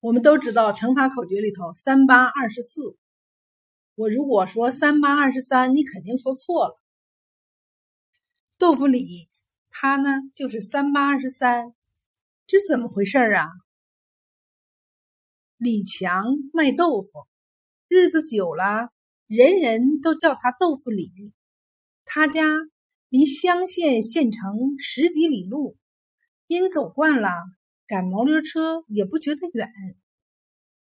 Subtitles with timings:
[0.00, 2.96] 我们都知道乘法口诀里头三八二十四。
[3.96, 6.80] 我如果说三八二十三，你肯定说错了。
[8.56, 9.28] 豆腐李
[9.68, 11.74] 他呢就是三八二十三，
[12.46, 13.46] 这怎么回事啊？
[15.58, 16.24] 李强
[16.54, 17.26] 卖豆腐，
[17.86, 18.88] 日子久了，
[19.26, 21.12] 人人都叫他豆腐李。
[22.06, 22.42] 他家
[23.10, 25.76] 离乡县县城十几里路，
[26.46, 27.28] 因走惯了。
[27.90, 29.68] 赶毛驴车也不觉得远。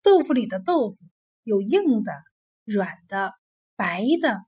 [0.02, 0.96] 豆腐里的豆腐
[1.45, 2.10] 有硬的、
[2.65, 3.32] 软的、
[3.77, 4.41] 白的、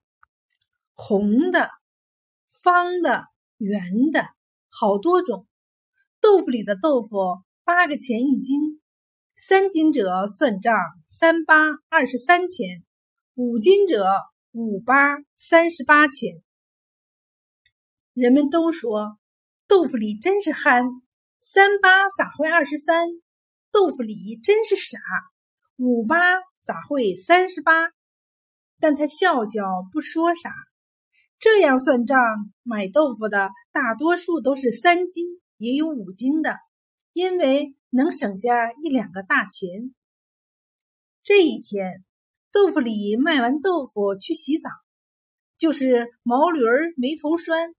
[0.93, 1.71] 红的、
[2.65, 3.27] 方的、
[3.59, 4.27] 圆的，
[4.69, 5.47] 好多种。
[6.21, 8.81] 豆腐里的豆腐八个钱一斤，
[9.37, 10.75] 三斤者算账
[11.06, 11.55] 三八
[11.89, 12.83] 二十三钱，
[13.37, 14.05] 五斤者
[14.51, 16.43] 五八三十八钱。
[18.15, 19.17] 人们都说
[19.69, 20.83] 豆腐里真是憨。
[21.51, 23.07] 三八咋会二十三？
[23.73, 24.98] 豆腐里真是傻。
[25.77, 26.19] 五八
[26.61, 27.89] 咋会三十八？
[28.78, 30.53] 但他笑笑不说啥。
[31.41, 32.19] 这样算账，
[32.64, 36.55] 买豆腐的大多数都是三斤，也有五斤的，
[37.14, 39.95] 因为能省下一两个大钱。
[41.23, 42.05] 这一天，
[42.53, 44.69] 豆腐里卖完豆腐去洗澡，
[45.56, 47.75] 就是毛驴儿没头拴，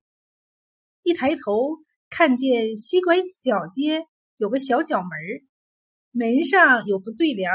[1.03, 1.77] 一抬头。
[2.09, 4.05] 看见西拐角街
[4.37, 5.09] 有个小角门
[6.11, 7.49] 门上有副对联，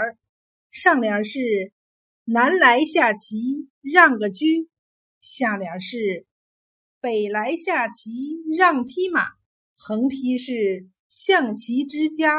[0.70, 1.72] 上联是
[2.24, 4.44] “南来下棋让个车”，
[5.20, 6.26] 下联是
[7.00, 8.10] “北来下棋
[8.56, 9.26] 让匹马”，
[9.76, 12.32] 横批是“象棋之家”。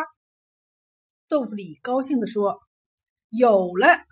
[1.28, 2.62] 豆腐里高兴地说
[3.30, 4.06] ：“有了！”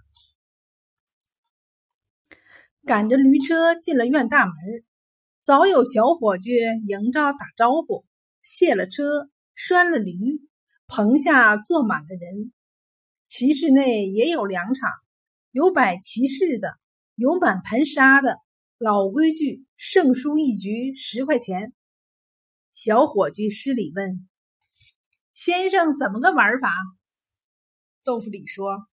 [2.86, 4.54] 赶着驴车进了院大门。
[5.44, 6.52] 早有小伙计
[6.88, 8.06] 迎着打招呼，
[8.42, 10.40] 卸了车，拴了驴，
[10.88, 12.54] 棚下坐满了人。
[13.26, 14.90] 棋室内也有两场，
[15.52, 16.78] 有摆棋士的，
[17.16, 18.38] 有满盘沙的。
[18.78, 21.74] 老规矩，胜输一局十块钱。
[22.72, 24.30] 小伙计施礼问
[25.36, 26.72] ：“先生怎么个玩法？”
[28.06, 28.88] 豆腐里说：“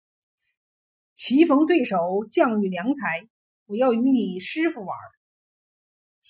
[1.14, 1.96] 棋逢对手，
[2.28, 3.28] 将遇良才，
[3.66, 4.88] 我要与你师傅玩。”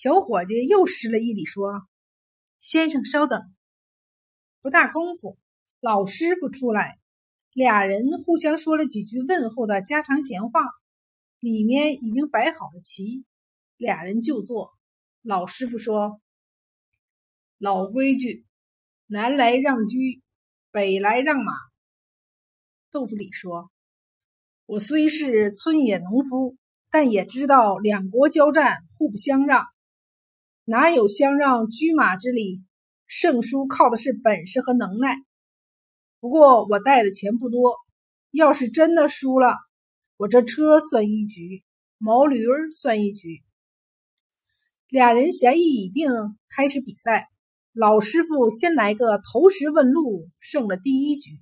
[0.01, 1.87] 小伙计又施了一礼，说
[2.59, 3.39] ：“先生稍等。”
[4.59, 5.37] 不大功夫，
[5.79, 6.97] 老师傅出来，
[7.53, 10.61] 俩人互相说了几句问候的家常闲话。
[11.39, 13.25] 里面已经摆好了棋，
[13.77, 14.71] 俩人就坐。
[15.21, 16.19] 老师傅说
[17.59, 18.47] ：“老规矩，
[19.05, 19.99] 南来让车，
[20.71, 21.53] 北来让马。”
[22.89, 23.69] 豆腐里说
[24.65, 26.57] ：“我虽是村野农夫，
[26.89, 29.63] 但也知道两国交战，互不相让。”
[30.65, 32.63] 哪有相让车马之理？
[33.07, 35.17] 胜输靠的是本事和能耐。
[36.19, 37.75] 不过我带的钱不多，
[38.31, 39.55] 要是真的输了，
[40.15, 41.63] 我这车算一局，
[41.97, 43.43] 毛驴儿算一局。
[44.87, 46.09] 俩人协议已定，
[46.55, 47.27] 开始比赛。
[47.73, 51.39] 老师傅先来个投石问路，胜了第一局。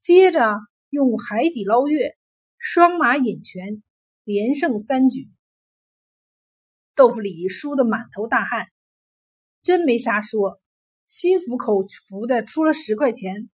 [0.00, 0.56] 接着
[0.90, 2.14] 用海底捞月、
[2.56, 3.82] 双马引拳，
[4.24, 5.28] 连胜三局。
[6.94, 8.66] 豆腐里输得满头大汗，
[9.62, 10.60] 真没啥说，
[11.06, 13.48] 心服口服的出了十块钱，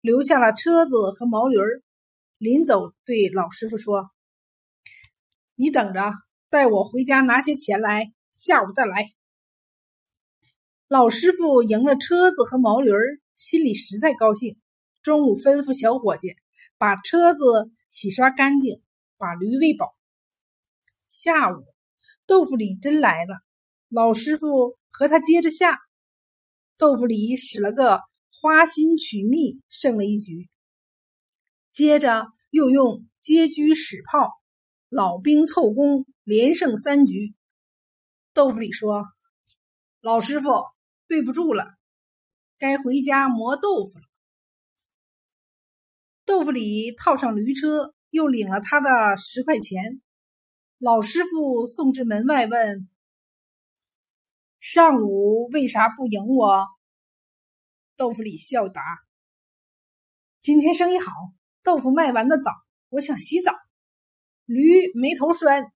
[0.00, 1.82] 留下了车子和毛驴儿。
[2.38, 4.10] 临走对老师傅说
[5.56, 6.12] ：“你等着，
[6.50, 9.08] 带我回家拿些钱来，下午再来。”
[10.86, 14.60] 老师傅赢了车子和毛驴儿，心里实在高兴。
[15.02, 16.36] 中午吩咐小伙计
[16.78, 18.80] 把车子洗刷干净，
[19.16, 19.96] 把驴喂饱。
[21.08, 21.73] 下午。
[22.26, 23.42] 豆腐里真来了，
[23.88, 25.78] 老师傅和他接着下。
[26.78, 30.48] 豆腐里使了个花心取蜜，胜了一局。
[31.70, 34.30] 接着又用接车使炮，
[34.88, 37.34] 老兵凑攻，连胜三局。
[38.32, 39.04] 豆腐里说
[40.00, 40.48] ：“老师傅，
[41.06, 41.74] 对不住了，
[42.58, 44.04] 该回家磨豆腐了。”
[46.24, 50.00] 豆腐里套上驴车，又领了他的十块钱。
[50.78, 52.88] 老师傅送至门外，问
[54.58, 56.66] ：“上午为啥不迎我？”
[57.96, 58.82] 豆腐里笑答
[60.42, 61.12] ：“今天生意好，
[61.62, 62.50] 豆腐卖完的早，
[62.88, 63.52] 我想洗澡，
[64.46, 65.70] 驴没头拴，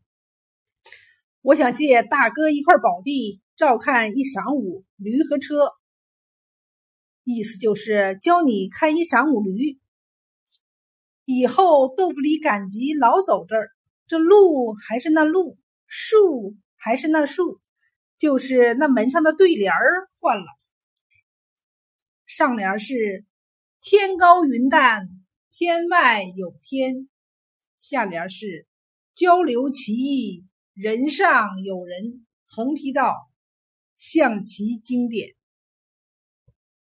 [1.43, 5.71] 我想借大哥一块宝地照看一晌午驴和车，
[7.23, 9.79] 意思就是教你看一晌午驴，
[11.25, 13.71] 以后豆腐里赶集老走这儿。”
[14.09, 17.61] 这路还是那路，树还是那树，
[18.17, 20.47] 就是那门上的对联儿换了。
[22.25, 23.27] 上联是
[23.83, 25.09] “天高云淡，
[25.51, 27.09] 天外有天。
[27.77, 28.67] 下联是
[29.15, 32.27] 交流其意，人上有人。
[32.47, 33.15] 横批道：
[33.95, 35.38] 象棋经典。